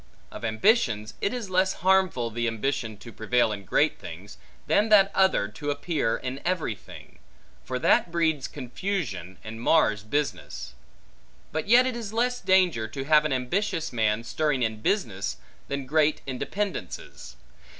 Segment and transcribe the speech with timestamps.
[0.31, 5.11] Of ambitions, it is less harmful, the ambition to prevail in great things, than that
[5.13, 7.19] other, to appear in every thing;
[7.63, 10.73] for that breeds confusion, and mars business.
[11.51, 15.37] But yet it is less danger, to have an ambitious man stirring in business,
[15.67, 17.35] than great in dependences.